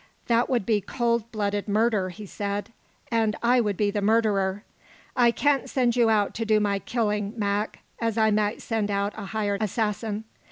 "That 0.25 0.49
would 0.49 0.65
be 0.65 0.81
cold 0.81 1.31
blooded 1.31 1.67
murder," 1.67 2.09
he 2.09 2.25
said, 2.25 2.73
"and 3.11 3.35
I 3.43 3.61
would 3.61 3.77
be 3.77 3.91
the 3.91 4.01
murderer. 4.01 4.63
I 5.15 5.29
can't 5.29 5.69
send 5.69 5.95
you 5.95 6.09
out 6.09 6.33
to 6.37 6.43
do 6.43 6.59
my 6.59 6.79
killing, 6.79 7.35
Mac, 7.37 7.81
as 7.99 8.17
I 8.17 8.31
might 8.31 8.63
send 8.63 8.89
out 8.89 9.13
a 9.15 9.25
hired 9.27 9.61
assassin. 9.61 10.23